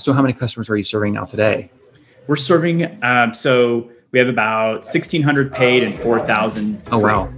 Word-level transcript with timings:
So, 0.00 0.14
how 0.14 0.22
many 0.22 0.32
customers 0.32 0.70
are 0.70 0.76
you 0.76 0.82
serving 0.82 1.12
now 1.12 1.26
today? 1.26 1.70
We're 2.26 2.36
serving, 2.36 2.98
um, 3.04 3.34
so 3.34 3.90
we 4.12 4.18
have 4.18 4.28
about 4.28 4.76
1,600 4.76 5.52
paid 5.52 5.82
and 5.82 5.98
4,000. 6.00 6.80
Oh, 6.90 6.98
wow. 6.98 7.30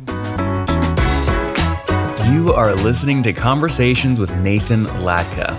You 2.31 2.53
are 2.55 2.73
listening 2.77 3.23
to 3.25 3.33
Conversations 3.33 4.21
with 4.21 4.33
Nathan 4.37 4.87
Latka. 4.87 5.51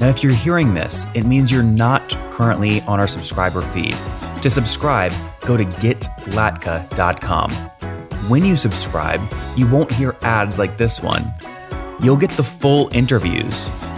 Now, 0.00 0.08
if 0.08 0.22
you're 0.22 0.32
hearing 0.32 0.72
this, 0.72 1.04
it 1.14 1.26
means 1.26 1.52
you're 1.52 1.62
not 1.62 2.16
currently 2.30 2.80
on 2.82 3.00
our 3.00 3.06
subscriber 3.06 3.60
feed. 3.60 3.94
To 4.40 4.48
subscribe, 4.48 5.12
go 5.42 5.58
to 5.58 5.64
getlatka.com. 5.64 7.50
When 8.30 8.44
you 8.46 8.56
subscribe, 8.56 9.20
you 9.56 9.66
won't 9.66 9.92
hear 9.92 10.16
ads 10.22 10.58
like 10.58 10.78
this 10.78 11.02
one. 11.02 11.32
You'll 12.00 12.16
get 12.16 12.30
the 12.30 12.44
full 12.44 12.88
interviews. 12.92 13.70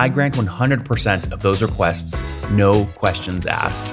I 0.00 0.08
grant 0.08 0.36
100% 0.36 1.32
of 1.32 1.42
those 1.42 1.60
requests, 1.60 2.22
no 2.52 2.84
questions 2.94 3.46
asked. 3.46 3.92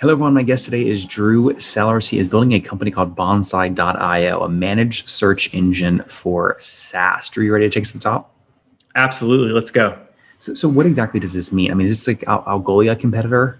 Hello, 0.00 0.12
everyone. 0.12 0.34
My 0.34 0.42
guest 0.42 0.66
today 0.66 0.86
is 0.86 1.06
Drew 1.06 1.58
Sellers. 1.58 2.06
He 2.06 2.18
is 2.18 2.28
building 2.28 2.52
a 2.52 2.60
company 2.60 2.90
called 2.90 3.16
Bonsai.io, 3.16 4.40
a 4.40 4.48
managed 4.50 5.08
search 5.08 5.54
engine 5.54 6.04
for 6.08 6.56
SaaS. 6.58 7.30
Drew, 7.30 7.46
you 7.46 7.54
ready 7.54 7.70
to 7.70 7.70
take 7.70 7.84
us 7.84 7.92
to 7.92 7.96
the 7.96 8.04
top? 8.04 8.34
Absolutely. 8.94 9.50
Let's 9.50 9.70
go. 9.70 9.98
So, 10.36 10.52
so 10.52 10.68
what 10.68 10.84
exactly 10.84 11.18
does 11.18 11.32
this 11.32 11.50
mean? 11.50 11.70
I 11.70 11.74
mean, 11.74 11.86
is 11.86 12.04
this 12.04 12.06
like 12.06 12.28
Al- 12.28 12.42
Algolia 12.42 13.00
competitor? 13.00 13.58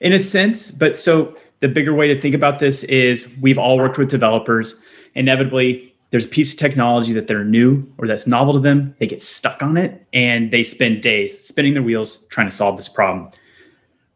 In 0.00 0.12
a 0.12 0.18
sense, 0.18 0.72
but 0.72 0.96
so 0.96 1.36
the 1.60 1.68
bigger 1.68 1.94
way 1.94 2.08
to 2.12 2.20
think 2.20 2.34
about 2.34 2.58
this 2.58 2.82
is 2.84 3.36
we've 3.40 3.58
all 3.58 3.78
worked 3.78 3.98
with 3.98 4.10
developers. 4.10 4.82
Inevitably, 5.14 5.94
there's 6.10 6.26
a 6.26 6.28
piece 6.28 6.52
of 6.52 6.58
technology 6.58 7.12
that 7.12 7.26
they're 7.26 7.44
new 7.44 7.86
or 7.98 8.06
that's 8.06 8.26
novel 8.26 8.52
to 8.54 8.60
them. 8.60 8.94
They 8.98 9.06
get 9.06 9.22
stuck 9.22 9.62
on 9.62 9.76
it 9.76 10.06
and 10.12 10.50
they 10.50 10.62
spend 10.62 11.02
days 11.02 11.38
spinning 11.38 11.74
their 11.74 11.82
wheels 11.82 12.24
trying 12.30 12.48
to 12.48 12.54
solve 12.54 12.76
this 12.76 12.88
problem. 12.88 13.30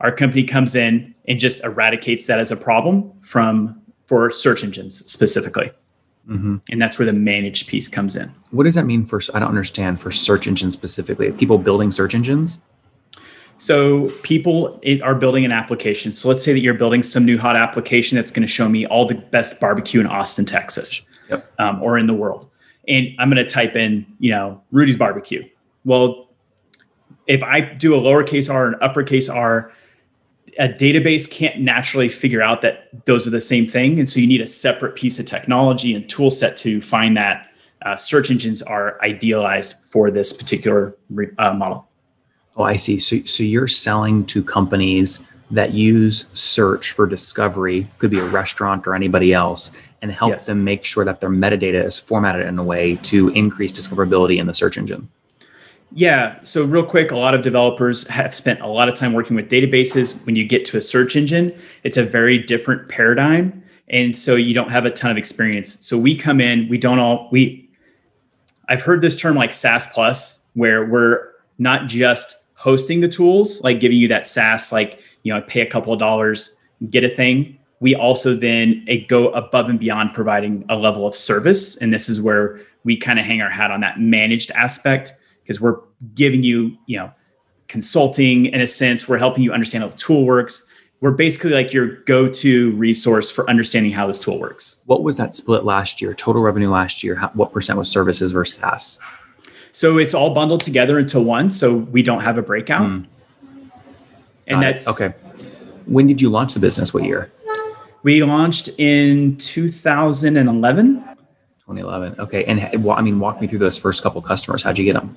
Our 0.01 0.11
company 0.11 0.45
comes 0.45 0.75
in 0.75 1.14
and 1.28 1.39
just 1.39 1.62
eradicates 1.64 2.27
that 2.27 2.39
as 2.39 2.51
a 2.51 2.56
problem 2.56 3.12
from 3.20 3.81
for 4.06 4.31
search 4.31 4.64
engines 4.64 5.11
specifically. 5.11 5.70
Mm-hmm. 6.28 6.56
And 6.70 6.83
that's 6.83 6.98
where 6.98 7.06
the 7.06 7.12
managed 7.12 7.69
piece 7.69 7.86
comes 7.86 8.17
in. 8.17 8.33
What 8.51 8.64
does 8.64 8.75
that 8.75 8.86
mean 8.86 9.06
for? 9.06 9.20
I 9.34 9.39
don't 9.39 9.48
understand 9.48 10.01
for 10.01 10.11
search 10.11 10.47
engines 10.47 10.74
specifically. 10.74 11.30
People 11.33 11.58
building 11.58 11.91
search 11.91 12.14
engines. 12.14 12.58
So 13.57 14.11
people 14.23 14.80
are 15.02 15.14
building 15.14 15.45
an 15.45 15.52
application. 15.52 16.13
So 16.13 16.29
let's 16.29 16.42
say 16.42 16.52
that 16.52 16.61
you're 16.61 16.74
building 16.74 17.02
some 17.02 17.24
new 17.24 17.39
hot 17.39 17.57
application 17.57 18.17
that's 18.17 18.30
going 18.30 18.42
to 18.42 18.52
show 18.52 18.68
me 18.68 18.85
all 18.86 19.07
the 19.07 19.14
best 19.14 19.61
barbecue 19.61 20.01
in 20.01 20.07
Austin, 20.07 20.45
Texas, 20.45 21.02
yep. 21.29 21.51
um, 21.58 21.83
or 21.83 21.98
in 21.98 22.07
the 22.07 22.14
world. 22.14 22.51
And 22.89 23.08
I'm 23.18 23.30
going 23.30 23.45
to 23.45 23.51
type 23.51 23.77
in, 23.77 24.07
you 24.18 24.30
know, 24.30 24.61
Rudy's 24.70 24.96
barbecue. 24.96 25.48
Well, 25.85 26.29
if 27.27 27.42
I 27.42 27.61
do 27.61 27.95
a 27.95 28.01
lowercase 28.01 28.52
r 28.52 28.67
and 28.67 28.77
uppercase 28.83 29.29
r, 29.29 29.73
a 30.58 30.68
database 30.68 31.29
can't 31.29 31.61
naturally 31.61 32.08
figure 32.08 32.42
out 32.42 32.62
that 32.62 33.07
those 33.07 33.27
are 33.27 33.30
the 33.30 33.40
same 33.40 33.67
thing. 33.67 33.98
And 33.98 34.08
so 34.08 34.20
you 34.20 34.27
need 34.27 34.40
a 34.40 34.46
separate 34.46 34.95
piece 34.95 35.18
of 35.18 35.27
technology 35.27 35.95
and 35.95 36.08
tool 36.08 36.30
set 36.30 36.57
to 36.58 36.80
find 36.80 37.17
that 37.17 37.51
uh, 37.83 37.96
search 37.96 38.30
engines 38.30 38.62
are 38.62 39.01
idealized 39.02 39.77
for 39.83 40.11
this 40.11 40.33
particular 40.33 40.96
uh, 41.39 41.52
model. 41.55 41.89
Oh, 42.56 42.62
I 42.62 42.77
see. 42.77 42.98
So, 42.98 43.18
so 43.24 43.42
you're 43.42 43.67
selling 43.67 44.24
to 44.27 44.42
companies 44.45 45.20
that 45.50 45.74
use 45.74 46.27
search 46.34 46.92
for 46.92 47.06
discovery, 47.06 47.86
could 47.98 48.10
be 48.10 48.18
a 48.18 48.24
restaurant 48.24 48.86
or 48.86 48.94
anybody 48.94 49.32
else, 49.32 49.70
and 50.02 50.10
help 50.10 50.32
Yes. 50.32 50.46
them 50.46 50.64
make 50.64 50.84
sure 50.84 51.05
that 51.05 51.20
their 51.20 51.30
metadata 51.30 51.84
is 51.84 51.98
formatted 51.98 52.46
in 52.46 52.58
a 52.58 52.64
way 52.64 52.96
to 53.02 53.28
increase 53.30 53.72
discoverability 53.72 54.38
in 54.38 54.46
the 54.46 54.55
search 54.55 54.77
engine. 54.78 55.08
Yeah. 55.92 56.36
So, 56.42 56.64
real 56.64 56.82
quick, 56.84 57.12
a 57.12 57.16
lot 57.16 57.34
of 57.34 57.42
developers 57.42 58.06
have 58.08 58.34
spent 58.34 58.60
a 58.60 58.66
lot 58.66 58.88
of 58.88 58.96
time 58.96 59.12
working 59.12 59.36
with 59.36 59.48
databases. 59.48 60.24
When 60.27 60.34
you 60.34 60.44
get 60.44 60.64
to 60.66 60.77
a 60.77 60.80
search 60.80 61.14
engine, 61.14 61.52
it's 61.84 61.96
a 61.96 62.02
very 62.05 62.36
different 62.36 62.88
paradigm. 62.88 63.62
And 63.88 64.16
so, 64.16 64.34
you 64.34 64.55
don't 64.55 64.70
have 64.70 64.86
a 64.86 64.90
ton 64.90 65.11
of 65.12 65.16
experience. 65.16 65.78
So, 65.86 65.96
we 65.96 66.16
come 66.16 66.40
in, 66.40 66.68
we 66.68 66.78
don't 66.78 66.98
all, 66.98 67.28
we, 67.30 67.68
I've 68.68 68.82
heard 68.82 69.02
this 69.02 69.14
term 69.14 69.36
like 69.36 69.52
SaaS 69.52 69.86
Plus, 69.86 70.46
where 70.55 70.84
we're 70.84 71.28
not 71.58 71.86
just 71.86 72.42
hosting 72.55 73.00
the 73.00 73.08
tools, 73.08 73.62
like 73.62 73.78
giving 73.78 73.98
you 73.98 74.08
that 74.08 74.26
SaaS, 74.26 74.72
like, 74.72 75.00
you 75.24 75.35
know, 75.35 75.42
pay 75.42 75.61
a 75.61 75.67
couple 75.67 75.92
of 75.92 75.98
dollars, 75.98 76.57
get 76.90 77.02
a 77.02 77.08
thing. 77.08 77.58
We 77.80 77.95
also 77.95 78.35
then 78.36 78.86
go 79.08 79.30
above 79.30 79.68
and 79.68 79.79
beyond 79.80 80.14
providing 80.14 80.64
a 80.68 80.77
level 80.77 81.07
of 81.07 81.14
service. 81.14 81.77
And 81.77 81.92
this 81.92 82.08
is 82.08 82.23
where 82.23 82.61
we 82.85 82.96
kind 82.96 83.18
of 83.18 83.24
hang 83.24 83.42
our 83.42 83.51
hat 83.51 83.70
on 83.70 83.80
that 83.80 84.01
managed 84.01 84.52
aspect 84.52 85.12
because 85.42 85.61
we're 85.61 85.79
giving 86.14 86.42
you, 86.42 86.77
you 86.86 86.96
know, 86.96 87.12
consulting 87.68 88.46
in 88.46 88.61
a 88.61 88.67
sense. 88.67 89.08
We're 89.08 89.18
helping 89.18 89.42
you 89.42 89.52
understand 89.52 89.83
how 89.83 89.90
the 89.90 89.96
tool 89.96 90.24
works. 90.24 90.68
We're 91.01 91.11
basically 91.11 91.51
like 91.51 91.73
your 91.73 91.96
go-to 92.05 92.70
resource 92.73 93.30
for 93.30 93.48
understanding 93.51 93.92
how 93.92 94.06
this 94.06 94.20
tool 94.20 94.39
works. 94.39 94.83
What 94.86 95.02
was 95.02 95.17
that 95.18 95.35
split 95.35 95.64
last 95.64 96.01
year? 96.01 96.14
Total 96.14 96.41
revenue 96.41 96.70
last 96.70 97.02
year? 97.02 97.14
How, 97.14 97.29
what 97.35 97.52
percent 97.52 97.79
was 97.79 97.91
services 97.91 98.33
versus 98.33 98.58
SaaS? 98.58 98.98
So 99.73 99.98
it's 99.98 100.14
all 100.14 100.33
bundled 100.33 100.61
together 100.62 100.98
into 100.98 101.20
one, 101.20 101.51
so 101.51 101.77
we 101.77 102.02
don't 102.02 102.23
have 102.23 102.39
a 102.39 102.42
breakout. 102.42 102.89
Mm. 102.89 103.06
And 104.46 104.60
Got 104.60 104.62
it. 104.62 104.77
that's 104.77 104.88
okay. 104.88 105.14
When 105.86 106.06
did 106.06 106.20
you 106.20 106.30
launch 106.30 106.55
the 106.55 106.60
business? 106.60 106.94
What 106.94 107.05
year? 107.05 107.30
We 108.02 108.22
launched 108.22 108.68
in 108.78 109.36
2011. 109.38 110.94
2011. 110.94 112.20
Okay. 112.20 112.44
And 112.44 112.84
well, 112.84 112.96
I 112.96 113.00
mean, 113.00 113.18
walk 113.18 113.40
me 113.40 113.46
through 113.46 113.60
those 113.60 113.78
first 113.78 114.02
couple 114.02 114.20
customers. 114.20 114.62
How'd 114.62 114.78
you 114.78 114.84
get 114.84 114.94
them? 114.94 115.16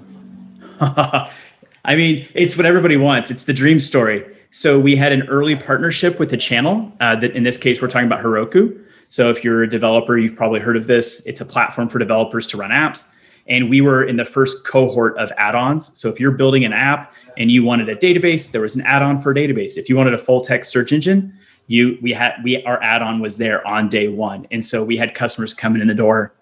I 0.79 1.95
mean, 1.95 2.27
it's 2.33 2.55
what 2.55 2.65
everybody 2.65 2.97
wants. 2.97 3.31
It's 3.31 3.45
the 3.45 3.53
dream 3.53 3.79
story. 3.79 4.25
So 4.51 4.79
we 4.79 4.95
had 4.95 5.11
an 5.11 5.27
early 5.27 5.55
partnership 5.55 6.19
with 6.19 6.31
a 6.33 6.37
channel. 6.37 6.91
Uh, 7.01 7.15
that 7.17 7.31
in 7.31 7.43
this 7.43 7.57
case, 7.57 7.81
we're 7.81 7.89
talking 7.89 8.07
about 8.07 8.23
Heroku. 8.23 8.81
So 9.09 9.29
if 9.29 9.43
you're 9.43 9.63
a 9.63 9.69
developer, 9.69 10.17
you've 10.17 10.35
probably 10.35 10.59
heard 10.59 10.77
of 10.77 10.87
this. 10.87 11.25
It's 11.25 11.41
a 11.41 11.45
platform 11.45 11.89
for 11.89 11.99
developers 11.99 12.47
to 12.47 12.57
run 12.57 12.71
apps. 12.71 13.09
And 13.47 13.69
we 13.69 13.79
were 13.81 14.03
in 14.03 14.17
the 14.17 14.25
first 14.25 14.65
cohort 14.65 15.17
of 15.17 15.31
add-ons. 15.37 15.97
So 15.97 16.09
if 16.09 16.19
you're 16.19 16.31
building 16.31 16.65
an 16.65 16.73
app 16.73 17.13
and 17.37 17.51
you 17.51 17.63
wanted 17.63 17.87
a 17.87 17.95
database, 17.95 18.51
there 18.51 18.61
was 18.61 18.75
an 18.75 18.81
add-on 18.81 19.21
for 19.21 19.31
a 19.31 19.35
database. 19.35 19.77
If 19.77 19.87
you 19.87 19.95
wanted 19.95 20.13
a 20.13 20.17
full 20.17 20.41
text 20.41 20.71
search 20.71 20.91
engine, 20.91 21.33
you 21.67 21.97
we 22.01 22.11
had 22.11 22.33
we 22.43 22.63
our 22.63 22.81
add-on 22.81 23.19
was 23.19 23.37
there 23.37 23.65
on 23.67 23.89
day 23.89 24.07
one. 24.07 24.47
And 24.51 24.65
so 24.65 24.83
we 24.83 24.97
had 24.97 25.13
customers 25.13 25.53
coming 25.53 25.81
in 25.81 25.87
the 25.87 25.93
door 25.93 26.33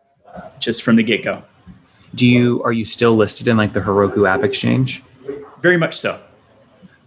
just 0.60 0.84
from 0.84 0.96
the 0.96 1.04
get-go. 1.04 1.44
Do 2.16 2.26
you 2.26 2.64
are 2.64 2.72
you 2.72 2.86
still 2.86 3.16
listed 3.16 3.48
in 3.48 3.58
like 3.58 3.74
the 3.74 3.82
Heroku 3.82 4.28
App 4.28 4.44
Exchange? 4.44 5.04
Very 5.62 5.78
much 5.78 5.98
so. 5.98 6.22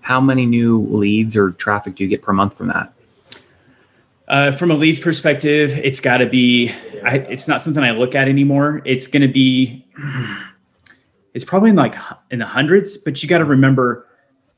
How 0.00 0.20
many 0.20 0.46
new 0.46 0.86
leads 0.88 1.36
or 1.36 1.52
traffic 1.52 1.94
do 1.96 2.04
you 2.04 2.10
get 2.10 2.22
per 2.22 2.32
month 2.32 2.54
from 2.54 2.68
that? 2.68 2.92
Uh, 4.26 4.52
from 4.52 4.70
a 4.70 4.74
leads 4.74 5.00
perspective, 5.00 5.70
it's 5.82 6.00
got 6.00 6.18
to 6.18 6.26
be. 6.26 6.70
I, 7.04 7.16
it's 7.16 7.48
not 7.48 7.62
something 7.62 7.82
I 7.82 7.92
look 7.92 8.14
at 8.14 8.28
anymore. 8.28 8.82
It's 8.84 9.06
going 9.06 9.22
to 9.22 9.32
be. 9.32 9.86
It's 11.38 11.44
probably 11.44 11.70
in 11.70 11.76
like 11.76 11.94
in 12.32 12.40
the 12.40 12.46
hundreds, 12.46 12.98
but 12.98 13.22
you 13.22 13.28
got 13.28 13.38
to 13.38 13.44
remember, 13.44 14.08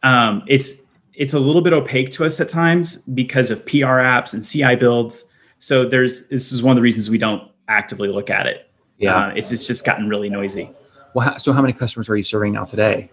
um, 0.03 0.43
it's 0.47 0.89
it's 1.13 1.35
a 1.35 1.39
little 1.39 1.61
bit 1.61 1.75
opaque 1.75 2.11
to 2.13 2.25
us 2.25 2.41
at 2.41 2.49
times 2.49 3.03
because 3.03 3.51
of 3.51 3.67
PR 3.67 4.01
apps 4.01 4.33
and 4.33 4.43
CI 4.43 4.77
builds. 4.77 5.31
So 5.59 5.85
there's 5.85 6.27
this 6.29 6.53
is 6.53 6.63
one 6.63 6.71
of 6.71 6.77
the 6.77 6.81
reasons 6.81 7.11
we 7.11 7.19
don't 7.19 7.47
actively 7.69 8.09
look 8.09 8.31
at 8.31 8.47
it. 8.47 8.71
Yeah. 8.97 9.15
Uh, 9.15 9.33
it's, 9.37 9.53
it's 9.53 9.67
just 9.67 9.85
gotten 9.85 10.09
really 10.09 10.31
noisy. 10.31 10.71
Well, 11.13 11.29
how, 11.29 11.37
so 11.37 11.53
how 11.53 11.61
many 11.61 11.75
customers 11.75 12.09
are 12.09 12.17
you 12.17 12.23
serving 12.23 12.55
now 12.55 12.65
today? 12.65 13.11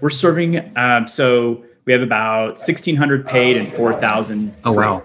We're 0.00 0.10
serving. 0.10 0.76
Um, 0.76 1.06
so 1.06 1.64
we 1.84 1.92
have 1.92 2.02
about 2.02 2.58
1,600 2.58 3.24
paid 3.24 3.56
and 3.56 3.72
4,000. 3.74 4.52
Oh 4.64 4.74
free. 4.74 4.84
wow. 4.84 5.04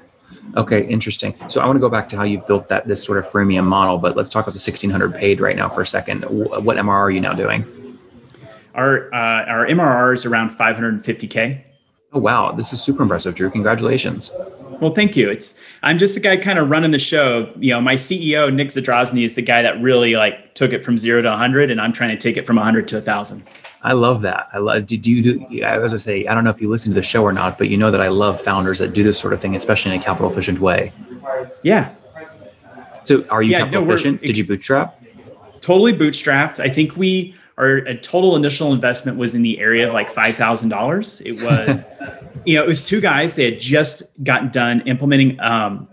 Okay, 0.57 0.83
interesting. 0.87 1.35
So 1.47 1.61
I 1.61 1.67
want 1.67 1.75
to 1.75 1.79
go 1.79 1.89
back 1.89 2.07
to 2.07 2.17
how 2.17 2.23
you've 2.23 2.47
built 2.47 2.69
that 2.69 2.87
this 2.87 3.03
sort 3.03 3.19
of 3.19 3.27
freemium 3.27 3.65
model, 3.65 3.99
but 3.99 4.15
let's 4.15 4.31
talk 4.31 4.45
about 4.45 4.53
the 4.53 4.71
1600 4.71 5.13
paid 5.13 5.41
right 5.41 5.55
now 5.55 5.69
for 5.69 5.81
a 5.81 5.85
second. 5.85 6.23
What 6.23 6.77
MR 6.77 6.89
are 6.89 7.11
you 7.11 7.21
now 7.21 7.33
doing? 7.33 7.78
Our 8.75 9.13
uh, 9.13 9.45
our 9.45 9.65
MRR 9.67 10.13
is 10.13 10.25
around 10.25 10.51
550k. 10.51 11.61
Oh 12.13 12.19
wow, 12.19 12.51
this 12.51 12.73
is 12.73 12.81
super 12.81 13.03
impressive, 13.03 13.35
Drew. 13.35 13.49
Congratulations. 13.49 14.31
Well, 14.79 14.93
thank 14.93 15.17
you. 15.17 15.29
It's 15.29 15.59
I'm 15.83 15.97
just 15.97 16.13
the 16.13 16.19
guy 16.21 16.37
kind 16.37 16.57
of 16.57 16.69
running 16.69 16.91
the 16.91 16.99
show. 16.99 17.51
You 17.59 17.73
know, 17.73 17.81
my 17.81 17.95
CEO 17.95 18.53
Nick 18.53 18.69
Zadrozny 18.69 19.25
is 19.25 19.35
the 19.35 19.41
guy 19.41 19.61
that 19.61 19.79
really 19.81 20.15
like 20.15 20.55
took 20.55 20.71
it 20.73 20.85
from 20.85 20.97
zero 20.97 21.21
to 21.21 21.29
100, 21.29 21.69
and 21.69 21.81
I'm 21.81 21.91
trying 21.91 22.09
to 22.11 22.17
take 22.17 22.37
it 22.37 22.47
from 22.47 22.55
100 22.55 22.87
to 22.89 22.95
1,000. 22.95 23.43
I 23.81 23.93
love 23.93 24.21
that. 24.23 24.47
I 24.53 24.57
love. 24.57 24.85
Do, 24.87 24.97
do 24.97 25.11
you 25.13 25.21
do? 25.21 25.63
I 25.63 25.77
was 25.77 25.91
gonna 25.91 25.99
say, 25.99 26.25
I 26.27 26.33
don't 26.33 26.43
know 26.43 26.49
if 26.49 26.61
you 26.61 26.69
listen 26.69 26.91
to 26.91 26.95
the 26.95 27.03
show 27.03 27.23
or 27.23 27.33
not, 27.33 27.57
but 27.57 27.69
you 27.69 27.77
know 27.77 27.91
that 27.91 28.01
I 28.01 28.07
love 28.07 28.39
founders 28.41 28.79
that 28.79 28.93
do 28.93 29.03
this 29.03 29.19
sort 29.19 29.33
of 29.33 29.41
thing, 29.41 29.55
especially 29.55 29.93
in 29.93 29.99
a 29.99 30.03
capital 30.03 30.31
efficient 30.31 30.59
way. 30.59 30.91
Yeah, 31.63 31.93
So, 33.03 33.25
are 33.29 33.41
you 33.41 33.51
Yeah, 33.51 33.59
capital 33.59 33.85
no, 33.85 33.91
efficient? 33.91 34.21
Did 34.21 34.37
you 34.37 34.45
bootstrap? 34.45 34.95
totally 35.61 35.93
bootstrapped. 35.93 36.59
I 36.59 36.69
think 36.69 36.95
we 36.95 37.35
our 37.59 37.77
a 37.77 37.95
total 37.95 38.35
initial 38.35 38.73
investment 38.73 39.17
was 39.17 39.35
in 39.35 39.41
the 39.41 39.59
area 39.59 39.85
of 39.85 39.93
like 39.93 40.09
five 40.09 40.35
thousand 40.35 40.69
dollars. 40.69 41.21
It 41.25 41.41
was, 41.41 41.83
you 42.45 42.55
know, 42.55 42.63
it 42.63 42.67
was 42.67 42.81
two 42.81 43.01
guys. 43.01 43.35
They 43.35 43.51
had 43.51 43.59
just 43.59 44.03
gotten 44.23 44.49
done 44.49 44.81
implementing. 44.87 45.39
Um, 45.41 45.87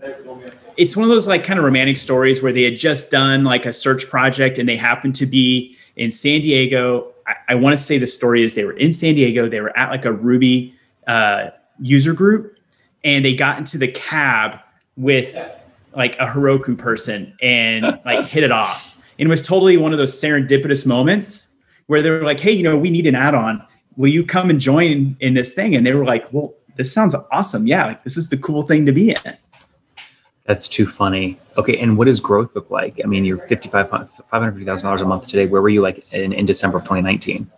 it's 0.77 0.95
one 0.95 1.03
of 1.03 1.09
those 1.09 1.27
like 1.27 1.43
kind 1.43 1.59
of 1.59 1.65
romantic 1.65 1.97
stories 1.97 2.41
where 2.41 2.53
they 2.53 2.63
had 2.63 2.77
just 2.77 3.11
done 3.11 3.43
like 3.43 3.65
a 3.65 3.73
search 3.73 4.07
project 4.07 4.57
and 4.57 4.69
they 4.69 4.77
happened 4.77 5.15
to 5.15 5.25
be 5.25 5.75
in 5.95 6.11
San 6.11 6.41
Diego. 6.41 7.11
I, 7.27 7.35
I 7.49 7.55
want 7.55 7.73
to 7.73 7.77
say 7.77 7.97
the 7.97 8.07
story 8.07 8.43
is 8.43 8.53
they 8.53 8.63
were 8.63 8.77
in 8.77 8.93
San 8.93 9.15
Diego. 9.15 9.49
They 9.49 9.59
were 9.59 9.77
at 9.77 9.89
like 9.89 10.05
a 10.05 10.13
Ruby 10.13 10.73
uh, 11.05 11.49
user 11.79 12.13
group, 12.13 12.55
and 13.03 13.25
they 13.25 13.35
got 13.35 13.57
into 13.57 13.77
the 13.77 13.89
cab 13.89 14.59
with 14.95 15.37
like 15.95 16.15
a 16.15 16.27
Heroku 16.27 16.77
person 16.77 17.35
and 17.41 17.99
like 18.05 18.25
hit 18.25 18.43
it 18.43 18.51
off. 18.51 19.03
And 19.19 19.27
it 19.27 19.29
was 19.29 19.41
totally 19.41 19.77
one 19.77 19.91
of 19.91 19.97
those 19.97 20.13
serendipitous 20.13 20.85
moments 20.85 21.55
where 21.87 22.01
they 22.01 22.09
were 22.11 22.23
like, 22.23 22.39
"Hey, 22.39 22.51
you 22.51 22.63
know, 22.63 22.77
we 22.77 22.89
need 22.89 23.07
an 23.07 23.15
add-on. 23.15 23.63
Will 23.95 24.09
you 24.09 24.23
come 24.25 24.49
and 24.49 24.59
join 24.59 25.15
in 25.19 25.33
this 25.33 25.53
thing?" 25.53 25.75
And 25.75 25.85
they 25.85 25.93
were 25.93 26.05
like, 26.05 26.31
"Well, 26.31 26.53
this 26.75 26.93
sounds 26.93 27.15
awesome. 27.31 27.65
Yeah, 27.67 27.85
like 27.87 28.03
this 28.03 28.15
is 28.17 28.29
the 28.29 28.37
cool 28.37 28.61
thing 28.61 28.85
to 28.85 28.91
be 28.91 29.11
in." 29.11 29.33
That's 30.45 30.67
too 30.69 30.85
funny. 30.87 31.37
Okay, 31.57 31.77
and 31.77 31.97
what 31.97 32.05
does 32.05 32.19
growth 32.21 32.55
look 32.55 32.69
like? 32.69 33.01
I 33.03 33.07
mean, 33.07 33.25
you're 33.25 33.39
fifty-five 33.39 33.89
five 33.89 34.09
hundred 34.29 34.51
fifty 34.53 34.65
thousand 34.65 34.85
dollars 34.87 35.01
a 35.01 35.05
month 35.05 35.27
today. 35.27 35.45
Where 35.47 35.61
were 35.61 35.69
you 35.69 35.81
like 35.81 36.05
in, 36.13 36.31
in 36.31 36.45
December 36.45 36.77
of 36.77 36.83
2019? 36.83 37.49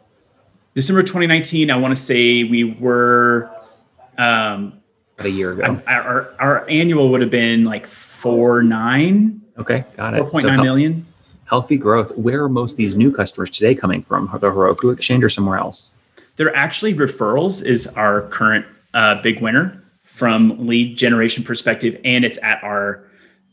December 0.75 1.01
2019, 1.01 1.71
I 1.71 1.75
want 1.75 1.91
to 1.95 2.01
say 2.01 2.43
we 2.45 2.63
were 2.63 3.49
um 4.17 4.73
About 5.17 5.25
a 5.27 5.29
year 5.31 5.51
ago. 5.53 5.81
our, 5.87 5.93
our, 6.01 6.33
our 6.39 6.69
annual 6.69 7.09
would 7.09 7.21
have 7.21 7.31
been 7.31 7.63
like 7.65 7.85
four 7.87 8.63
nine, 8.63 9.41
Okay, 9.57 9.83
got 9.97 10.13
it. 10.13 10.19
four 10.19 10.29
point 10.29 10.43
So 10.43 10.49
nine 10.49 10.63
million. 10.63 11.05
Healthy 11.49 11.77
growth. 11.77 12.15
Where 12.15 12.43
are 12.43 12.49
most 12.49 12.73
of 12.73 12.77
these 12.77 12.95
new 12.95 13.11
customers 13.11 13.49
today 13.49 13.73
coming 13.73 14.03
from? 14.03 14.29
The 14.39 14.51
Heroku 14.51 14.93
Exchange 14.93 15.23
or 15.23 15.29
somewhere 15.29 15.57
else? 15.57 15.89
They're 16.35 16.55
actually 16.55 16.93
referrals 16.93 17.65
is 17.65 17.87
our 17.87 18.21
current 18.29 18.67
uh, 18.93 19.19
big 19.23 19.41
winner 19.41 19.83
from 20.03 20.67
lead 20.67 20.95
generation 20.95 21.43
perspective, 21.43 21.99
and 22.05 22.23
it's 22.23 22.37
at 22.43 22.63
our 22.63 23.03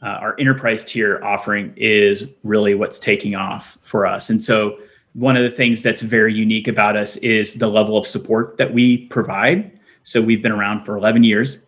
uh, 0.03 0.09
our 0.21 0.37
enterprise 0.39 0.85
tier 0.85 1.25
offering 1.25 1.73
is 1.75 2.35
really 2.45 2.75
what's 2.75 2.99
taking 2.99 3.35
off 3.35 3.79
for 3.81 4.07
us. 4.07 4.29
And 4.29 4.45
so 4.45 4.79
one 5.15 5.39
of 5.39 5.43
the 5.43 5.51
things 5.51 5.83
that's 5.83 6.03
very 6.03 6.35
unique 6.35 6.69
about 6.69 6.97
us 6.97 7.17
is 7.19 7.55
the 7.55 7.69
level 7.69 7.97
of 7.97 8.07
support 8.07 8.59
that 8.59 8.75
we 8.75 9.07
provide. 9.07 9.73
So 10.03 10.21
we've 10.21 10.43
been 10.43 10.53
around 10.53 10.85
for 10.85 10.99
11 10.99 11.25
years. 11.25 11.65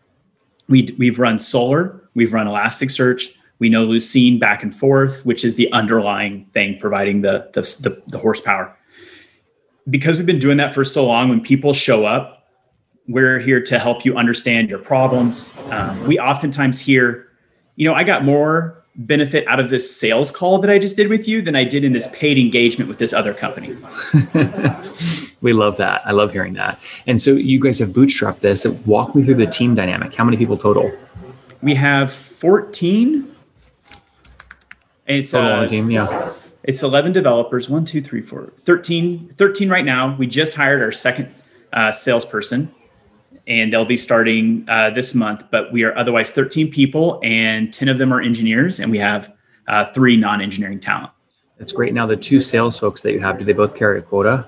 We, 0.69 0.94
we've 0.98 1.19
run 1.19 1.38
Solr, 1.38 2.02
we've 2.14 2.34
run 2.34 2.46
Elasticsearch, 2.46 3.38
we 3.58 3.69
know 3.69 3.87
Lucene 3.87 4.38
back 4.38 4.62
and 4.62 4.75
forth, 4.75 5.25
which 5.25 5.44
is 5.44 5.56
the 5.56 5.70
underlying 5.72 6.46
thing 6.52 6.78
providing 6.78 7.22
the, 7.22 7.50
the, 7.52 7.62
the, 7.62 8.02
the 8.08 8.19
horsepower. 8.19 8.75
Because 9.88 10.19
we've 10.19 10.26
been 10.26 10.38
doing 10.38 10.58
that 10.58 10.75
for 10.75 10.84
so 10.84 11.06
long, 11.06 11.28
when 11.28 11.40
people 11.40 11.72
show 11.72 12.05
up, 12.05 12.46
we're 13.08 13.38
here 13.38 13.60
to 13.62 13.78
help 13.78 14.05
you 14.05 14.16
understand 14.16 14.69
your 14.69 14.78
problems. 14.78 15.58
Um, 15.70 16.06
we 16.06 16.19
oftentimes 16.19 16.78
hear, 16.78 17.28
you 17.76 17.88
know, 17.88 17.94
I 17.94 18.05
got 18.05 18.25
more 18.25 18.84
benefit 18.96 19.46
out 19.49 19.60
of 19.60 19.70
this 19.70 19.96
sales 19.96 20.31
call 20.31 20.58
that 20.58 20.70
I 20.70 20.78
just 20.78 20.96
did 20.96 21.08
with 21.08 21.26
you 21.26 21.40
than 21.40 21.56
I 21.56 21.64
did 21.64 21.84
in 21.84 21.93
this 21.93 22.08
paid 22.08 22.37
engagement 22.37 22.88
with 22.88 22.99
this 22.99 23.12
other 23.12 23.32
company. 23.32 23.76
We 25.40 25.52
love 25.52 25.76
that. 25.76 26.02
I 26.05 26.12
love 26.12 26.32
hearing 26.32 26.55
that. 26.55 26.78
And 27.06 27.20
so 27.20 27.32
you 27.32 27.60
guys 27.60 27.78
have 27.78 27.90
bootstrapped 27.90 28.40
this. 28.40 28.66
Walk 28.66 29.14
me 29.14 29.22
through 29.22 29.37
the 29.37 29.46
team 29.46 29.75
dynamic. 29.75 30.14
How 30.14 30.25
many 30.25 30.37
people 30.37 30.56
total? 30.56 30.90
We 31.62 31.75
have 31.75 32.12
14. 32.12 33.37
It's, 35.08 35.34
on 35.34 35.64
uh, 35.64 35.66
team? 35.66 35.90
Yeah. 35.90 36.32
it's 36.62 36.82
11 36.82 37.12
developers, 37.12 37.69
one, 37.69 37.84
two, 37.84 38.00
three, 38.02 38.22
four, 38.22 38.52
13, 38.60 39.34
13 39.37 39.69
right 39.69 39.84
now. 39.84 40.14
We 40.16 40.26
just 40.26 40.55
hired 40.55 40.82
our 40.82 40.93
second 40.93 41.34
uh, 41.72 41.90
salesperson 41.90 42.72
and 43.46 43.72
they'll 43.72 43.87
be 43.87 43.96
starting 43.96 44.66
uh, 44.69 44.90
this 44.90 45.14
month, 45.14 45.44
but 45.50 45.72
we 45.72 45.82
are 45.82 45.96
otherwise 45.96 46.31
13 46.32 46.70
people 46.70 47.19
and 47.22 47.72
10 47.72 47.88
of 47.88 47.99
them 47.99 48.12
are 48.12 48.20
engineers 48.20 48.78
and 48.78 48.90
we 48.90 48.99
have 48.99 49.32
uh, 49.66 49.87
three 49.93 50.16
non-engineering 50.16 50.78
talent. 50.78 51.10
That's 51.58 51.72
great. 51.72 51.93
Now, 51.93 52.06
the 52.06 52.16
two 52.16 52.40
sales 52.40 52.78
folks 52.78 53.02
that 53.02 53.12
you 53.12 53.20
have, 53.20 53.38
do 53.38 53.44
they 53.44 53.52
both 53.52 53.75
carry 53.75 53.99
a 53.99 54.02
quota? 54.02 54.46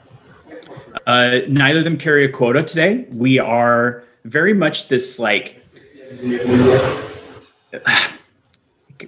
Uh, 1.06 1.40
neither 1.48 1.78
of 1.78 1.84
them 1.84 1.96
carry 1.96 2.24
a 2.24 2.28
quota 2.28 2.62
today. 2.62 3.06
We 3.14 3.38
are 3.38 4.04
very 4.24 4.54
much 4.54 4.88
this 4.88 5.18
like 5.18 5.62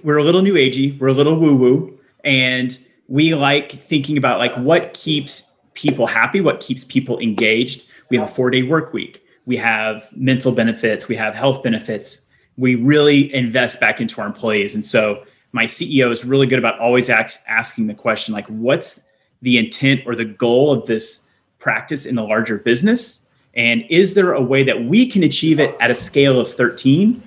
we're 0.03 0.17
a 0.17 0.23
little 0.23 0.41
new 0.41 0.53
agey, 0.53 0.97
we're 0.99 1.07
a 1.07 1.13
little 1.13 1.35
woo 1.35 1.55
woo, 1.55 1.99
and 2.23 2.77
we 3.07 3.35
like 3.35 3.71
thinking 3.71 4.17
about 4.17 4.39
like 4.39 4.55
what 4.55 4.93
keeps 4.93 5.59
people 5.73 6.07
happy, 6.07 6.41
what 6.41 6.59
keeps 6.59 6.83
people 6.83 7.19
engaged. 7.19 7.87
We 8.09 8.17
have 8.17 8.29
a 8.29 8.31
four 8.31 8.49
day 8.49 8.63
work 8.63 8.93
week. 8.93 9.25
We 9.45 9.57
have 9.57 10.09
mental 10.15 10.53
benefits. 10.53 11.07
We 11.07 11.15
have 11.17 11.35
health 11.35 11.63
benefits. 11.63 12.29
We 12.57 12.75
really 12.75 13.33
invest 13.33 13.79
back 13.79 13.99
into 13.99 14.21
our 14.21 14.27
employees, 14.27 14.75
and 14.75 14.85
so 14.85 15.23
my 15.53 15.65
CEO 15.65 16.11
is 16.11 16.25
really 16.25 16.47
good 16.47 16.59
about 16.59 16.79
always 16.79 17.09
ask, 17.09 17.39
asking 17.47 17.87
the 17.87 17.93
question 17.93 18.33
like, 18.33 18.47
what's 18.47 19.07
the 19.41 19.57
intent 19.57 20.01
or 20.05 20.15
the 20.15 20.25
goal 20.25 20.73
of 20.73 20.87
this 20.87 21.29
practice 21.59 22.05
in 22.05 22.15
the 22.15 22.23
larger 22.23 22.57
business? 22.57 23.29
And 23.53 23.85
is 23.89 24.15
there 24.15 24.33
a 24.33 24.41
way 24.41 24.63
that 24.63 24.85
we 24.85 25.07
can 25.07 25.23
achieve 25.23 25.59
it 25.59 25.75
at 25.79 25.91
a 25.91 25.95
scale 25.95 26.39
of 26.39 26.51
13 26.51 27.21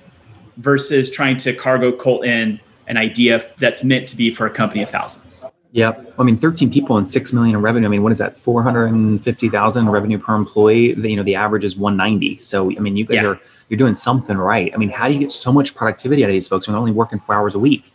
versus 0.57 1.09
trying 1.09 1.37
to 1.37 1.53
cargo 1.53 1.91
cult 1.91 2.25
in 2.25 2.59
an 2.87 2.97
idea 2.97 3.45
that's 3.57 3.83
meant 3.83 4.07
to 4.09 4.15
be 4.17 4.29
for 4.31 4.45
a 4.45 4.49
company 4.49 4.81
of 4.83 4.89
thousands? 4.89 5.45
Yeah, 5.71 5.93
I 6.17 6.23
mean, 6.23 6.37
13 6.37 6.71
people 6.71 6.97
and 6.97 7.07
6 7.07 7.33
million 7.33 7.55
in 7.55 7.61
revenue. 7.61 7.87
I 7.87 7.89
mean, 7.89 8.01
what 8.01 8.11
is 8.11 8.17
that? 8.17 8.37
450,000 8.37 9.89
revenue 9.89 10.17
per 10.17 10.33
employee. 10.33 10.93
The, 10.93 11.09
you 11.09 11.15
know, 11.17 11.23
the 11.23 11.35
average 11.35 11.65
is 11.65 11.75
190. 11.77 12.39
So, 12.39 12.71
I 12.71 12.79
mean, 12.79 12.95
you 12.95 13.05
guys 13.05 13.21
Yeah. 13.21 13.27
are, 13.27 13.39
you're 13.69 13.77
doing 13.77 13.93
something 13.93 14.37
right. 14.37 14.71
I 14.73 14.77
mean, 14.77 14.89
how 14.89 15.07
do 15.07 15.13
you 15.13 15.19
get 15.19 15.31
so 15.31 15.51
much 15.51 15.75
productivity 15.75 16.23
out 16.23 16.29
of 16.29 16.33
these 16.33 16.47
folks 16.47 16.67
when 16.67 16.73
they're 16.73 16.79
only 16.79 16.93
working 16.93 17.19
four 17.19 17.35
hours 17.35 17.53
a 17.53 17.59
week? 17.59 17.91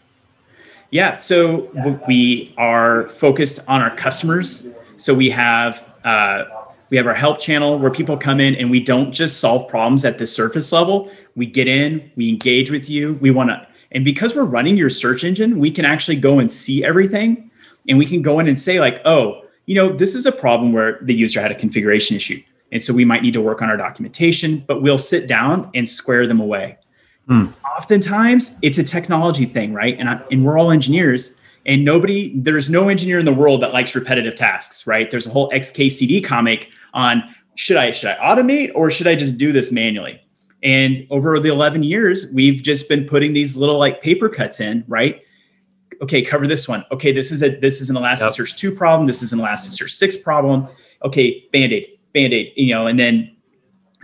Yeah, 0.91 1.17
so 1.17 1.71
we 2.07 2.55
are 2.59 3.09
focused 3.09 3.61
on 3.67 3.81
our 3.81 3.97
customers. 3.97 4.69
So 4.97 5.15
we 5.15 5.31
have 5.31 5.85
uh, 6.05 6.45
we 6.93 6.99
have 6.99 7.07
our 7.07 7.15
help 7.15 7.41
channel 7.41 7.79
where 7.79 7.91
people 7.91 8.19
come 8.19 8.39
in 8.39 8.55
and 8.57 8.71
we 8.71 8.79
don't 8.79 9.13
just 9.13 9.41
solve 9.41 9.67
problems 9.67 10.05
at 10.05 10.19
the 10.19 10.27
surface 10.27 10.71
level. 10.73 11.11
We 11.35 11.47
get 11.47 11.67
in, 11.67 12.13
we 12.17 12.29
engage 12.29 12.71
with 12.71 12.91
you. 12.91 13.15
We 13.15 13.31
want 13.31 13.49
to, 13.49 13.67
and 13.93 14.05
because 14.05 14.37
we're 14.37 14.45
running 14.45 14.77
your 14.77 14.91
search 14.91 15.25
engine, 15.25 15.59
we 15.59 15.71
can 15.71 15.87
actually 15.87 16.17
go 16.17 16.39
and 16.39 16.53
see 16.53 16.85
everything, 16.85 17.51
and 17.89 17.97
we 17.97 18.05
can 18.05 18.21
go 18.21 18.41
in 18.41 18.47
and 18.47 18.59
say 18.59 18.79
like, 18.79 19.01
oh, 19.07 19.43
you 19.65 19.75
know, 19.75 19.91
this 19.91 20.15
is 20.15 20.27
a 20.27 20.33
problem 20.33 20.75
where 20.75 20.99
the 21.01 21.15
user 21.15 21.41
had 21.41 21.51
a 21.51 21.55
configuration 21.55 22.15
issue, 22.15 22.43
and 22.73 22.83
so 22.83 22.93
we 22.93 23.07
might 23.07 23.23
need 23.23 23.33
to 23.33 23.41
work 23.41 23.63
on 23.63 23.71
our 23.71 23.79
documentation. 23.79 24.63
But 24.69 24.83
we'll 24.83 24.99
sit 24.99 25.27
down 25.27 25.71
and 25.75 25.89
square 25.89 26.27
them 26.27 26.41
away 26.41 26.77
hmm. 27.27 27.47
oftentimes 27.75 28.59
it's 28.61 28.77
a 28.77 28.85
technology 28.85 29.47
thing, 29.47 29.73
right? 29.73 29.99
And 29.99 30.11
I, 30.11 30.21
and 30.31 30.45
we're 30.45 30.59
all 30.59 30.71
engineers, 30.71 31.39
and 31.67 31.85
nobody 31.85 32.33
there's 32.39 32.69
no 32.69 32.89
engineer 32.89 33.19
in 33.19 33.25
the 33.25 33.33
world 33.33 33.63
that 33.63 33.73
likes 33.73 33.95
repetitive 33.95 34.35
tasks, 34.35 34.87
right? 34.87 35.11
There's 35.11 35.27
a 35.27 35.31
whole 35.31 35.51
XKCD 35.51 36.25
comic 36.25 36.69
on 36.95 37.23
should 37.55 37.77
I 37.77 37.91
should 37.91 38.11
I 38.11 38.17
automate 38.17 38.73
or 38.75 38.91
should 38.91 39.07
I 39.07 39.15
just 39.15 39.39
do 39.39 39.53
this 39.53 39.73
manually? 39.73 40.21
And 40.63 41.07
over 41.11 41.39
the 41.41 41.49
11 41.49 41.83
years, 41.83 42.33
we've 42.35 42.63
just 42.63 42.89
been 42.89 43.05
putting 43.05 43.33
these 43.33 43.57
little 43.57 43.79
like 43.79 44.01
paper 44.01 44.29
cuts 44.29 44.61
in, 44.61 44.85
right? 44.87 45.23
Okay, 46.01 46.23
cover 46.23 46.47
this 46.47 46.69
one. 46.69 46.85
Okay, 46.93 47.13
this 47.13 47.31
is 47.31 47.43
a 47.43 47.51
this 47.57 47.81
is 47.81 47.91
an 47.91 47.97
Elasticsearch 47.97 48.57
2 48.57 48.75
problem. 48.75 49.07
This 49.07 49.23
is 49.23 49.33
an 49.33 49.39
Elasticsearch 49.39 49.91
6 49.91 50.17
problem. 50.19 50.69
Okay, 51.05 51.49
band-aid, 51.53 51.99
band-aid, 52.13 52.53
you 52.57 52.73
know, 52.73 52.87
and 52.87 52.99
then 52.99 53.35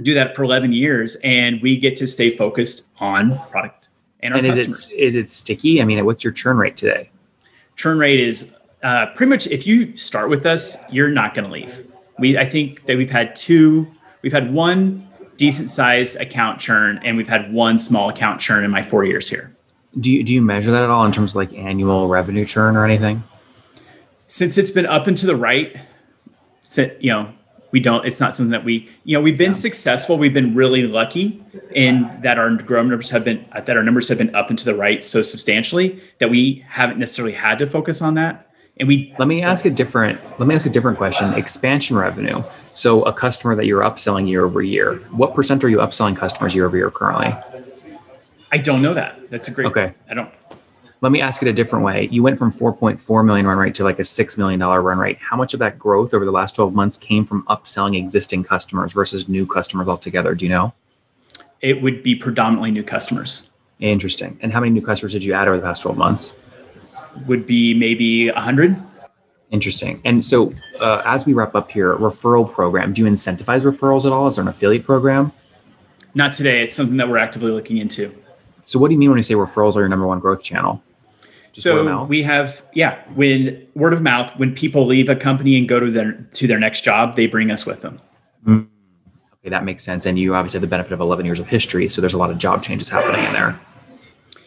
do 0.02 0.14
that 0.14 0.36
for 0.36 0.44
11 0.44 0.72
years 0.72 1.16
and 1.24 1.60
we 1.60 1.76
get 1.76 1.96
to 1.96 2.06
stay 2.06 2.30
focused 2.30 2.86
on 3.00 3.36
product 3.50 3.88
and 4.20 4.32
our 4.32 4.38
And 4.38 4.46
is 4.46 4.56
customers. 4.56 4.92
it, 4.92 5.00
is 5.00 5.16
it 5.16 5.30
sticky? 5.30 5.82
I 5.82 5.84
mean, 5.84 6.04
what's 6.04 6.22
your 6.22 6.32
churn 6.32 6.56
rate 6.56 6.76
today? 6.76 7.10
Churn 7.78 7.98
rate 7.98 8.20
is 8.20 8.56
uh, 8.82 9.06
pretty 9.14 9.30
much 9.30 9.46
if 9.46 9.66
you 9.66 9.96
start 9.96 10.28
with 10.28 10.44
us, 10.44 10.76
you're 10.90 11.10
not 11.10 11.32
going 11.32 11.46
to 11.46 11.50
leave. 11.50 11.86
We 12.18 12.36
I 12.36 12.44
think 12.44 12.86
that 12.86 12.96
we've 12.96 13.10
had 13.10 13.34
two, 13.36 13.86
we've 14.22 14.32
had 14.32 14.52
one 14.52 15.08
decent 15.36 15.70
sized 15.70 16.16
account 16.16 16.60
churn, 16.60 17.00
and 17.04 17.16
we've 17.16 17.28
had 17.28 17.52
one 17.52 17.78
small 17.78 18.10
account 18.10 18.40
churn 18.40 18.64
in 18.64 18.70
my 18.72 18.82
four 18.82 19.04
years 19.04 19.30
here. 19.30 19.56
Do 19.98 20.12
you 20.12 20.24
do 20.24 20.34
you 20.34 20.42
measure 20.42 20.72
that 20.72 20.82
at 20.82 20.90
all 20.90 21.06
in 21.06 21.12
terms 21.12 21.32
of 21.32 21.36
like 21.36 21.52
annual 21.54 22.08
revenue 22.08 22.44
churn 22.44 22.76
or 22.76 22.84
anything? 22.84 23.22
Since 24.26 24.58
it's 24.58 24.72
been 24.72 24.86
up 24.86 25.06
and 25.06 25.16
to 25.16 25.26
the 25.26 25.36
right, 25.36 25.74
you 27.00 27.12
know, 27.12 27.32
we 27.70 27.80
don't. 27.80 28.06
It's 28.06 28.20
not 28.20 28.34
something 28.34 28.50
that 28.50 28.64
we, 28.64 28.88
you 29.04 29.16
know, 29.16 29.20
we've 29.20 29.36
been 29.36 29.48
yeah. 29.48 29.54
successful. 29.54 30.16
We've 30.18 30.32
been 30.32 30.54
really 30.54 30.86
lucky 30.86 31.42
in 31.72 32.10
that 32.22 32.38
our 32.38 32.54
grow 32.56 32.82
numbers 32.82 33.10
have 33.10 33.24
been 33.24 33.44
that 33.54 33.76
our 33.76 33.82
numbers 33.82 34.08
have 34.08 34.18
been 34.18 34.34
up 34.34 34.48
and 34.48 34.58
to 34.58 34.64
the 34.64 34.74
right 34.74 35.04
so 35.04 35.22
substantially 35.22 36.00
that 36.18 36.30
we 36.30 36.64
haven't 36.68 36.98
necessarily 36.98 37.34
had 37.34 37.58
to 37.58 37.66
focus 37.66 38.00
on 38.00 38.14
that. 38.14 38.50
And 38.78 38.88
we 38.88 39.14
let 39.18 39.28
me 39.28 39.42
ask 39.42 39.64
a 39.64 39.70
different 39.70 40.18
let 40.38 40.46
me 40.46 40.54
ask 40.54 40.66
a 40.66 40.70
different 40.70 40.98
question. 40.98 41.34
Expansion 41.34 41.96
revenue. 41.96 42.42
So 42.72 43.02
a 43.02 43.12
customer 43.12 43.56
that 43.56 43.66
you're 43.66 43.82
upselling 43.82 44.28
year 44.28 44.44
over 44.44 44.62
year, 44.62 44.96
what 45.10 45.34
percent 45.34 45.64
are 45.64 45.68
you 45.68 45.78
upselling 45.78 46.16
customers 46.16 46.54
year 46.54 46.64
over 46.64 46.76
year 46.76 46.90
currently? 46.90 47.34
I 48.50 48.58
don't 48.58 48.80
know 48.80 48.94
that. 48.94 49.30
That's 49.30 49.48
a 49.48 49.50
great. 49.50 49.66
Okay. 49.66 49.92
I 50.08 50.14
don't. 50.14 50.32
Let 51.00 51.12
me 51.12 51.20
ask 51.20 51.40
it 51.42 51.48
a 51.48 51.52
different 51.52 51.84
way. 51.84 52.08
You 52.10 52.24
went 52.24 52.38
from 52.38 52.50
4.4 52.50 53.24
million 53.24 53.46
run 53.46 53.56
rate 53.58 53.74
to 53.76 53.84
like 53.84 54.00
a 54.00 54.04
six 54.04 54.36
million 54.36 54.58
dollar 54.58 54.82
run 54.82 54.98
rate. 54.98 55.18
How 55.18 55.36
much 55.36 55.54
of 55.54 55.60
that 55.60 55.78
growth 55.78 56.12
over 56.12 56.24
the 56.24 56.32
last 56.32 56.56
12 56.56 56.74
months 56.74 56.96
came 56.96 57.24
from 57.24 57.44
upselling 57.44 57.96
existing 57.96 58.42
customers 58.42 58.92
versus 58.92 59.28
new 59.28 59.46
customers 59.46 59.86
altogether? 59.86 60.34
Do 60.34 60.44
you 60.44 60.50
know? 60.50 60.72
It 61.60 61.82
would 61.82 62.02
be 62.02 62.16
predominantly 62.16 62.72
new 62.72 62.82
customers. 62.82 63.48
Interesting. 63.78 64.38
And 64.42 64.52
how 64.52 64.58
many 64.60 64.70
new 64.70 64.82
customers 64.82 65.12
did 65.12 65.22
you 65.22 65.34
add 65.34 65.46
over 65.46 65.56
the 65.56 65.62
past 65.62 65.82
12 65.82 65.96
months? 65.96 66.34
Would 67.26 67.46
be 67.46 67.74
maybe 67.74 68.30
100. 68.30 68.76
Interesting. 69.50 70.00
And 70.04 70.24
so, 70.24 70.52
uh, 70.80 71.02
as 71.04 71.26
we 71.26 71.32
wrap 71.32 71.54
up 71.54 71.70
here, 71.70 71.96
referral 71.96 72.50
program. 72.50 72.92
Do 72.92 73.02
you 73.02 73.08
incentivize 73.08 73.62
referrals 73.62 74.04
at 74.04 74.12
all? 74.12 74.26
Is 74.26 74.34
there 74.34 74.42
an 74.42 74.48
affiliate 74.48 74.84
program? 74.84 75.32
Not 76.14 76.32
today. 76.32 76.62
It's 76.62 76.74
something 76.74 76.96
that 76.96 77.08
we're 77.08 77.18
actively 77.18 77.52
looking 77.52 77.78
into. 77.78 78.14
So, 78.64 78.78
what 78.78 78.88
do 78.88 78.94
you 78.94 78.98
mean 78.98 79.08
when 79.10 79.16
you 79.16 79.22
say 79.22 79.34
referrals 79.34 79.76
are 79.76 79.80
your 79.80 79.88
number 79.88 80.06
one 80.06 80.20
growth 80.20 80.42
channel? 80.42 80.82
Just 81.58 81.64
so 81.64 82.04
we 82.04 82.22
have, 82.22 82.64
yeah, 82.72 83.02
when 83.16 83.66
word 83.74 83.92
of 83.92 84.00
mouth, 84.00 84.30
when 84.36 84.54
people 84.54 84.86
leave 84.86 85.08
a 85.08 85.16
company 85.16 85.58
and 85.58 85.68
go 85.68 85.80
to 85.80 85.90
their 85.90 86.12
to 86.12 86.46
their 86.46 86.60
next 86.60 86.82
job, 86.82 87.16
they 87.16 87.26
bring 87.26 87.50
us 87.50 87.66
with 87.66 87.82
them. 87.82 88.00
Mm. 88.46 88.68
Okay, 89.40 89.50
that 89.50 89.64
makes 89.64 89.82
sense. 89.82 90.06
And 90.06 90.16
you 90.16 90.36
obviously 90.36 90.58
have 90.58 90.62
the 90.62 90.68
benefit 90.68 90.92
of 90.92 91.00
11 91.00 91.26
years 91.26 91.40
of 91.40 91.48
history, 91.48 91.88
so 91.88 92.00
there's 92.00 92.14
a 92.14 92.18
lot 92.18 92.30
of 92.30 92.38
job 92.38 92.62
changes 92.62 92.88
happening 92.88 93.24
in 93.24 93.32
there. 93.32 93.58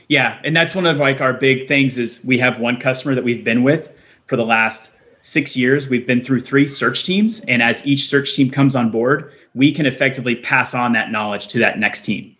Yeah, 0.07 0.39
and 0.45 0.55
that's 0.55 0.73
one 0.73 0.85
of 0.85 0.99
like 0.99 1.19
our 1.19 1.33
big 1.33 1.67
things 1.67 1.97
is 1.97 2.23
we 2.23 2.37
have 2.37 2.59
one 2.59 2.79
customer 2.79 3.13
that 3.13 3.25
we've 3.25 3.43
been 3.43 3.61
with 3.61 3.91
for 4.27 4.37
the 4.37 4.45
last 4.45 4.95
six 5.19 5.57
years. 5.57 5.89
We've 5.89 6.07
been 6.07 6.21
through 6.23 6.39
three 6.39 6.65
search 6.65 7.03
teams, 7.03 7.41
and 7.41 7.61
as 7.61 7.85
each 7.85 8.07
search 8.07 8.35
team 8.35 8.49
comes 8.49 8.73
on 8.73 8.89
board, 8.89 9.33
we 9.53 9.73
can 9.73 9.85
effectively 9.85 10.35
pass 10.35 10.73
on 10.73 10.93
that 10.93 11.11
knowledge 11.11 11.47
to 11.47 11.59
that 11.59 11.77
next 11.77 12.03
team. 12.03 12.37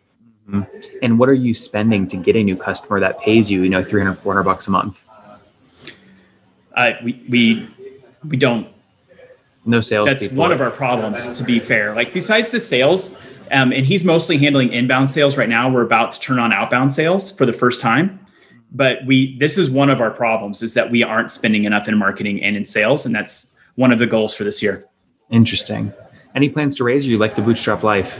Mm-hmm. 0.49 0.97
And 1.01 1.19
what 1.19 1.29
are 1.29 1.33
you 1.33 1.53
spending 1.53 2.07
to 2.07 2.17
get 2.17 2.35
a 2.35 2.43
new 2.43 2.55
customer 2.55 2.99
that 2.99 3.19
pays 3.19 3.49
you, 3.49 3.63
you 3.63 3.69
know, 3.69 3.83
300, 3.83 4.15
400 4.15 4.43
bucks 4.43 4.67
a 4.67 4.71
month? 4.71 5.03
Uh, 6.75 6.91
we, 7.03 7.23
we, 7.29 7.69
we 8.27 8.37
don't. 8.37 8.67
No 9.65 9.81
sales. 9.81 10.09
That's 10.09 10.29
one 10.29 10.51
of 10.51 10.59
our 10.61 10.71
problems, 10.71 11.29
to 11.33 11.43
be 11.43 11.59
fair. 11.59 11.93
Like 11.93 12.13
besides 12.13 12.51
the 12.51 12.59
sales, 12.59 13.17
um, 13.51 13.71
and 13.71 13.85
he's 13.85 14.03
mostly 14.03 14.37
handling 14.37 14.71
inbound 14.71 15.09
sales 15.09 15.37
right 15.37 15.49
now. 15.49 15.69
We're 15.69 15.83
about 15.83 16.13
to 16.13 16.19
turn 16.19 16.39
on 16.39 16.51
outbound 16.51 16.93
sales 16.93 17.31
for 17.31 17.45
the 17.45 17.53
first 17.53 17.81
time. 17.81 18.19
But 18.71 19.05
we 19.05 19.37
this 19.37 19.57
is 19.57 19.69
one 19.69 19.89
of 19.89 19.99
our 19.99 20.11
problems 20.11 20.63
is 20.63 20.73
that 20.75 20.89
we 20.89 21.03
aren't 21.03 21.31
spending 21.31 21.65
enough 21.65 21.87
in 21.87 21.97
marketing 21.97 22.41
and 22.41 22.55
in 22.55 22.63
sales, 22.63 23.05
and 23.05 23.13
that's 23.13 23.55
one 23.75 23.91
of 23.91 23.99
the 23.99 24.07
goals 24.07 24.33
for 24.33 24.45
this 24.45 24.63
year. 24.63 24.87
Interesting. 25.29 25.93
Any 26.33 26.49
plans 26.49 26.77
to 26.77 26.85
raise? 26.85 27.05
Or 27.05 27.11
you 27.11 27.17
like 27.17 27.35
the 27.35 27.41
bootstrap 27.41 27.83
life? 27.83 28.19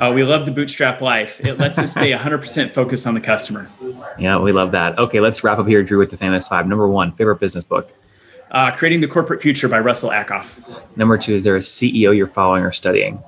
Uh, 0.00 0.12
we 0.14 0.22
love 0.22 0.46
the 0.46 0.52
bootstrap 0.52 1.00
life. 1.00 1.40
It 1.44 1.58
lets 1.58 1.78
us 1.78 1.92
stay 1.92 2.12
100% 2.12 2.70
focused 2.70 3.06
on 3.06 3.14
the 3.14 3.20
customer. 3.20 3.68
Yeah, 4.18 4.38
we 4.38 4.52
love 4.52 4.70
that. 4.70 4.98
Okay, 4.98 5.20
let's 5.20 5.42
wrap 5.42 5.58
up 5.58 5.66
here, 5.66 5.82
Drew, 5.82 5.98
with 5.98 6.10
the 6.10 6.16
famous 6.16 6.46
five. 6.46 6.66
Number 6.66 6.88
one, 6.88 7.12
favorite 7.12 7.40
business 7.40 7.64
book? 7.64 7.92
Uh, 8.50 8.70
Creating 8.70 9.00
the 9.00 9.08
Corporate 9.08 9.42
Future 9.42 9.68
by 9.68 9.78
Russell 9.80 10.10
Ackoff. 10.10 10.58
Number 10.96 11.18
two, 11.18 11.34
is 11.34 11.44
there 11.44 11.56
a 11.56 11.60
CEO 11.60 12.16
you're 12.16 12.26
following 12.26 12.62
or 12.62 12.72
studying? 12.72 13.22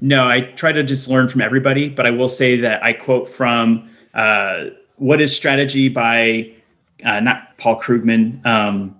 No, 0.00 0.26
I 0.26 0.40
try 0.40 0.72
to 0.72 0.82
just 0.82 1.08
learn 1.08 1.28
from 1.28 1.40
everybody, 1.40 1.88
but 1.88 2.06
I 2.06 2.10
will 2.10 2.28
say 2.28 2.56
that 2.60 2.82
I 2.82 2.92
quote 2.92 3.28
from 3.28 3.90
uh, 4.14 4.66
What 4.96 5.20
is 5.20 5.34
Strategy 5.34 5.88
by 5.88 6.52
uh, 7.04 7.20
not 7.20 7.56
Paul 7.58 7.80
Krugman. 7.80 8.44
Um, 8.44 8.98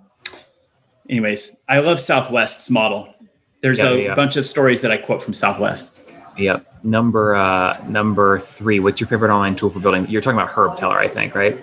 anyways, 1.09 1.57
I 1.67 1.79
love 1.79 1.99
Southwest's 1.99 2.69
model. 2.69 3.13
There's 3.61 3.79
yeah, 3.79 3.89
a 3.89 3.97
yeah. 3.97 4.15
bunch 4.15 4.37
of 4.37 4.45
stories 4.45 4.81
that 4.81 4.91
I 4.91 4.97
quote 4.97 5.21
from 5.21 5.33
Southwest. 5.33 5.93
Yep. 6.39 6.83
Number 6.83 7.35
uh, 7.35 7.83
number 7.87 8.39
three. 8.39 8.79
What's 8.79 8.99
your 9.01 9.07
favorite 9.07 9.33
online 9.33 9.55
tool 9.55 9.69
for 9.69 9.79
building? 9.79 10.07
You're 10.07 10.21
talking 10.21 10.39
about 10.39 10.51
Herb 10.51 10.77
Kelleher, 10.77 10.97
I 10.97 11.07
think, 11.07 11.35
right? 11.35 11.57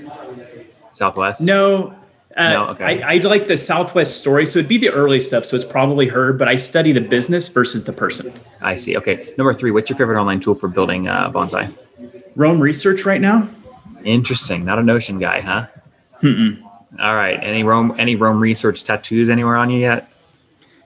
Southwest. 0.92 1.40
No. 1.42 1.94
Uh, 2.36 2.50
no, 2.50 2.66
okay. 2.66 3.02
I, 3.02 3.14
I 3.14 3.16
like 3.18 3.46
the 3.46 3.56
Southwest 3.56 4.20
story, 4.20 4.44
so 4.44 4.58
it'd 4.58 4.68
be 4.68 4.76
the 4.76 4.90
early 4.90 5.20
stuff. 5.20 5.46
So 5.46 5.56
it's 5.56 5.64
probably 5.64 6.08
Herb, 6.08 6.38
but 6.38 6.48
I 6.48 6.56
study 6.56 6.92
the 6.92 7.00
business 7.00 7.48
versus 7.48 7.84
the 7.84 7.94
person. 7.94 8.30
I 8.60 8.74
see. 8.74 8.94
Okay. 8.98 9.32
Number 9.38 9.54
three. 9.54 9.70
What's 9.70 9.88
your 9.88 9.96
favorite 9.96 10.20
online 10.20 10.40
tool 10.40 10.54
for 10.54 10.68
building 10.68 11.08
uh, 11.08 11.30
bonsai? 11.30 11.74
Roam 12.34 12.60
Research 12.60 13.06
right 13.06 13.22
now. 13.22 13.48
Interesting. 14.04 14.66
Not 14.66 14.78
a 14.78 14.82
Notion 14.82 15.18
guy, 15.18 15.40
huh? 15.40 15.66
Mm-mm. 16.22 16.62
All 17.00 17.14
right. 17.14 17.42
Any 17.42 17.62
Roam 17.62 17.94
any 17.98 18.16
Roam 18.16 18.38
Research 18.38 18.84
tattoos 18.84 19.30
anywhere 19.30 19.56
on 19.56 19.70
you 19.70 19.80
yet? 19.80 20.10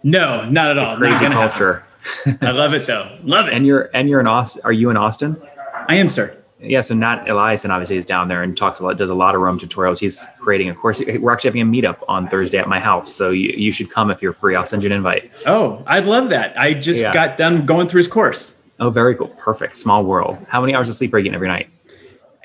No, 0.05 0.49
not 0.49 0.71
at 0.71 0.77
it's 0.77 0.85
all. 0.85 0.97
crazy 0.97 1.27
culture. 1.27 1.85
I 2.41 2.51
love 2.51 2.75
it 2.75 2.87
though. 2.87 3.19
Love 3.23 3.49
it. 3.49 3.55
And 3.55 3.67
you're 3.67 3.91
and 3.95 4.09
you're 4.09 4.21
in 4.21 4.27
Austin. 4.27 4.63
Are 4.65 4.73
you 4.73 4.91
in 4.91 4.97
Austin? 4.97 5.41
I 5.89 5.97
am, 5.97 6.11
sir. 6.11 6.37
Yeah, 6.63 6.83
so 6.83 6.95
Nat 6.95 7.25
Eliason 7.25 7.71
obviously 7.71 7.97
is 7.97 8.05
down 8.05 8.29
there 8.29 8.43
and 8.43 8.55
talks 8.55 8.81
a 8.81 8.85
lot, 8.85 8.99
does 8.99 9.09
a 9.09 9.15
lot 9.15 9.35
of 9.35 9.41
Roam 9.41 9.59
tutorials. 9.59 9.99
He's 9.99 10.27
creating 10.39 10.69
a 10.69 10.75
course. 10.75 11.03
We're 11.07 11.33
actually 11.33 11.49
having 11.49 11.63
a 11.63 11.65
meetup 11.65 12.05
on 12.07 12.29
Thursday 12.29 12.59
at 12.59 12.69
my 12.69 12.79
house, 12.79 13.15
so 13.15 13.31
you, 13.31 13.49
you 13.57 13.73
should 13.73 13.91
come 13.91 14.11
if 14.11 14.21
you're 14.21 14.35
free. 14.35 14.55
I'll 14.55 14.67
send 14.67 14.83
you 14.83 14.89
an 14.89 14.93
invite. 14.93 15.31
Oh, 15.47 15.83
I'd 15.87 16.05
love 16.05 16.29
that. 16.31 16.59
I 16.61 16.75
just 16.75 17.01
yeah. 17.01 17.15
got 17.15 17.39
done 17.39 17.65
going 17.65 17.89
through 17.89 18.01
his 18.01 18.09
course. 18.09 18.61
Oh, 18.79 18.91
very 18.91 19.15
cool. 19.15 19.29
Perfect. 19.29 19.77
Small 19.77 20.05
world. 20.05 20.39
How 20.49 20.61
many 20.61 20.75
hours 20.75 20.89
of 20.91 20.95
sleep 20.95 21.15
are 21.15 21.19
you 21.19 21.25
getting 21.25 21.35
every 21.35 21.49
night? 21.49 21.71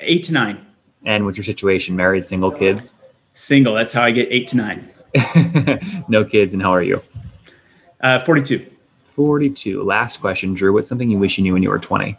Eight 0.00 0.24
to 0.24 0.32
nine. 0.32 0.64
And 1.04 1.24
what's 1.24 1.36
your 1.36 1.44
situation? 1.44 1.94
Married, 1.94 2.24
single, 2.24 2.50
kids? 2.50 2.96
Single. 3.34 3.74
That's 3.74 3.92
how 3.92 4.02
I 4.02 4.10
get 4.12 4.28
eight 4.30 4.48
to 4.48 4.56
nine. 4.56 4.90
no 6.08 6.24
kids. 6.24 6.54
And 6.54 6.62
how 6.62 6.72
are 6.72 6.82
you? 6.82 7.02
Uh, 8.00 8.20
42. 8.20 8.66
42. 9.16 9.82
Last 9.82 10.20
question, 10.20 10.54
Drew. 10.54 10.72
What's 10.72 10.88
something 10.88 11.10
you 11.10 11.18
wish 11.18 11.38
you 11.38 11.42
knew 11.42 11.54
when 11.54 11.62
you 11.62 11.70
were 11.70 11.78
20? 11.78 12.16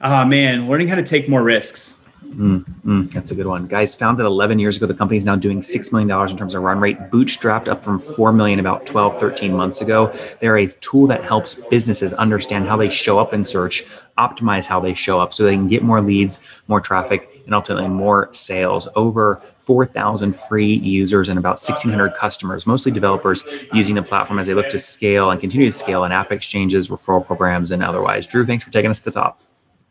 Ah, 0.00 0.22
oh, 0.22 0.24
man, 0.24 0.68
learning 0.68 0.88
how 0.88 0.94
to 0.94 1.02
take 1.02 1.28
more 1.28 1.42
risks. 1.42 2.02
Mm, 2.22 2.64
mm, 2.84 3.10
that's 3.10 3.30
a 3.30 3.34
good 3.34 3.46
one. 3.46 3.66
Guys, 3.66 3.94
founded 3.94 4.24
11 4.24 4.58
years 4.58 4.76
ago, 4.76 4.86
the 4.86 4.94
company 4.94 5.18
is 5.18 5.24
now 5.24 5.36
doing 5.36 5.60
$6 5.60 5.92
million 5.92 6.30
in 6.30 6.36
terms 6.36 6.54
of 6.54 6.62
run 6.62 6.80
rate, 6.80 6.98
bootstrapped 7.10 7.68
up 7.68 7.84
from 7.84 7.98
4 7.98 8.32
million 8.32 8.58
about 8.58 8.86
12, 8.86 9.18
13 9.18 9.52
months 9.52 9.80
ago. 9.80 10.14
They're 10.40 10.56
a 10.56 10.68
tool 10.68 11.06
that 11.08 11.22
helps 11.22 11.56
businesses 11.56 12.14
understand 12.14 12.66
how 12.66 12.76
they 12.76 12.88
show 12.88 13.18
up 13.18 13.34
in 13.34 13.44
search, 13.44 13.84
optimize 14.16 14.66
how 14.66 14.80
they 14.80 14.94
show 14.94 15.20
up 15.20 15.34
so 15.34 15.44
they 15.44 15.54
can 15.54 15.68
get 15.68 15.82
more 15.82 16.00
leads, 16.00 16.38
more 16.68 16.80
traffic, 16.80 17.31
and 17.44 17.54
ultimately 17.54 17.88
more 17.88 18.28
sales. 18.32 18.88
Over 18.96 19.40
4,000 19.58 20.34
free 20.34 20.74
users 20.74 21.28
and 21.28 21.38
about 21.38 21.60
1,600 21.60 22.14
customers, 22.14 22.66
mostly 22.66 22.90
developers 22.92 23.44
using 23.72 23.94
the 23.94 24.02
platform 24.02 24.38
as 24.38 24.46
they 24.46 24.54
look 24.54 24.68
to 24.70 24.78
scale 24.78 25.30
and 25.30 25.40
continue 25.40 25.70
to 25.70 25.76
scale 25.76 26.04
in 26.04 26.12
app 26.12 26.32
exchanges, 26.32 26.88
referral 26.88 27.24
programs, 27.24 27.70
and 27.70 27.82
otherwise. 27.82 28.26
Drew, 28.26 28.44
thanks 28.44 28.64
for 28.64 28.70
taking 28.70 28.90
us 28.90 28.98
to 28.98 29.04
the 29.04 29.12
top. 29.12 29.40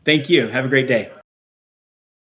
Thank 0.04 0.28
you. 0.28 0.48
Have 0.48 0.64
a 0.64 0.68
great 0.68 0.88
day. 0.88 1.10